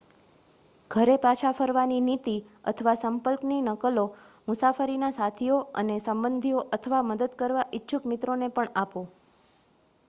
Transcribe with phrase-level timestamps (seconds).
[0.91, 4.05] ઘરે પાછા ફરવાની નીતિ/સંપર્કની નકલો
[4.47, 9.01] મુસાફરીના સાથીઓ અને સંબંધીઓ અથવા મદદ કરવા ઇચ્છુક મિત્રોને પણ આપો